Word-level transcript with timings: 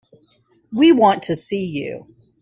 We 0.73 0.91
want 0.91 1.21
to 1.25 1.35
see 1.35 1.63
you. 1.63 2.07